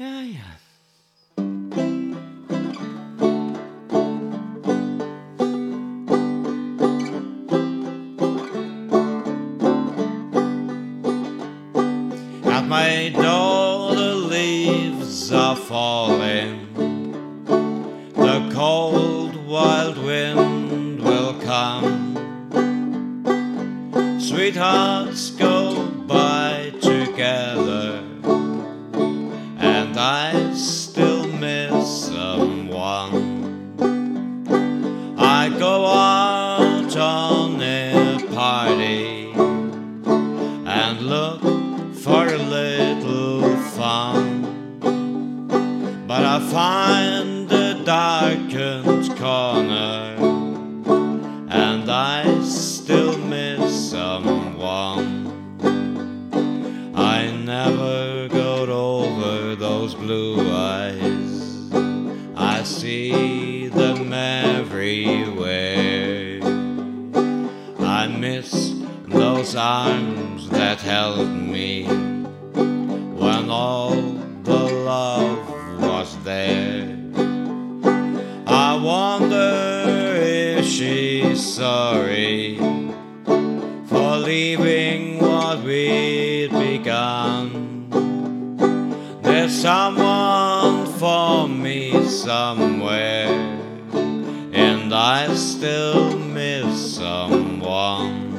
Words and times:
Ja, 0.00 0.06
ja. 0.06 0.56
At 12.50 12.66
my 12.66 13.10
door 13.10 13.94
the 13.94 14.14
leaves 14.14 15.30
are 15.32 15.54
falling. 15.54 16.72
The 18.14 18.50
cold 18.54 19.36
wild 19.46 19.98
wind 19.98 21.02
will 21.02 21.34
come. 21.40 22.16
Sweethearts 24.18 25.32
go 25.32 25.90
by 26.06 26.72
together, 26.80 27.59
I 30.02 30.54
still 30.54 31.26
miss 31.26 32.06
someone. 32.06 33.12
I 35.18 35.50
go 35.58 35.84
out 35.84 36.96
on 36.96 37.60
a 37.60 38.18
party 38.34 39.30
and 40.66 41.02
look 41.02 41.42
for 41.96 42.26
a 42.28 42.38
little 42.38 43.54
fun. 43.76 44.78
But 46.06 46.24
I 46.24 46.40
find 46.50 47.52
a 47.52 47.84
darkened 47.84 49.18
corner 49.18 50.16
and 51.50 51.90
I 51.90 52.40
still 52.42 53.18
miss 53.18 53.90
someone. 53.90 55.28
I 56.94 57.30
never 57.44 58.09
blue 60.10 60.50
eyes. 60.50 61.70
I 62.34 62.64
see 62.64 63.68
them 63.68 64.12
everywhere. 64.12 65.60
I 67.78 68.08
miss 68.08 68.74
those 69.06 69.54
arms 69.54 70.48
that 70.50 70.80
held 70.80 71.30
me 71.30 71.84
when 73.22 73.50
all 73.50 73.94
the 74.42 74.64
love 74.94 75.48
was 75.78 76.18
there. 76.24 76.88
I 78.48 78.70
wonder 78.82 80.16
if 80.18 80.64
she's 80.64 81.40
sorry 81.54 82.58
for 83.86 84.16
leaving 84.16 85.20
what 85.20 85.62
we'd 85.62 86.50
begun. 86.50 87.69
Someone 89.60 90.86
for 90.86 91.46
me 91.46 92.02
somewhere, 92.06 93.28
and 94.54 94.94
I 94.94 95.34
still 95.34 96.18
miss 96.18 96.96
someone. 96.96 98.32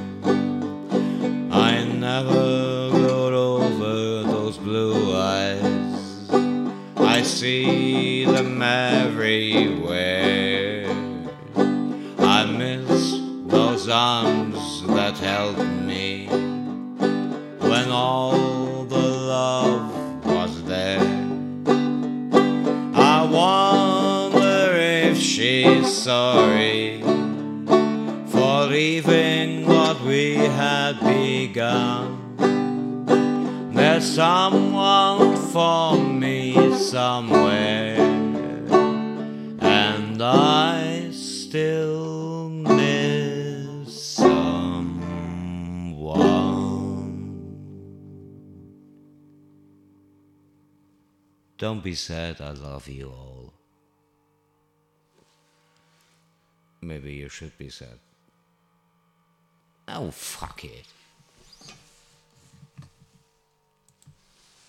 I 1.51 1.83
never 1.83 2.89
got 2.89 3.33
over 3.33 4.23
those 4.23 4.57
blue 4.57 5.15
eyes. 5.15 6.27
I 6.97 7.21
see 7.21 8.25
them 8.25 8.59
everywhere. 8.63 9.59
I 12.17 12.45
miss 12.47 13.19
those 13.45 13.87
arms 13.87 14.81
that 14.87 15.19
held 15.19 15.59
me 15.85 16.25
when 17.59 17.89
all 17.91 18.40
she's 25.41 25.89
sorry 26.03 27.01
for 28.27 28.67
leaving 28.67 29.65
what 29.65 29.99
we 30.01 30.35
had 30.35 30.99
begun. 30.99 32.35
There's 33.73 34.05
someone 34.05 35.35
for 35.35 35.97
me 35.97 36.75
somewhere, 36.77 37.97
and 39.59 40.21
I 40.21 41.09
still 41.11 42.47
miss 42.47 43.91
someone. 44.13 45.01
Don't 51.57 51.83
be 51.83 51.95
sad, 51.95 52.39
I 52.39 52.51
love 52.51 52.87
you 52.87 53.09
all. 53.09 53.60
Maybe 56.81 57.13
you 57.13 57.29
should 57.29 57.57
be 57.57 57.69
sad. 57.69 57.99
Oh, 59.87 60.11
fuck 60.11 60.63
it. 60.63 60.85